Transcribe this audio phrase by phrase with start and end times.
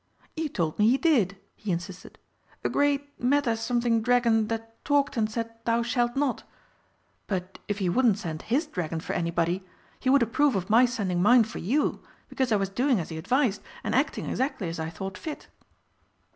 [0.35, 2.17] "You told me he did," he insisted;
[2.63, 6.43] "a great meta something dragon that talked and said, 'Thou shalt not.'
[7.27, 9.63] But if he wouldn't send his dragon for anybody,
[9.99, 13.17] he would approve of my sending mine for you, because I was doing as he
[13.19, 15.49] advised, and acting exactly as I thought fit."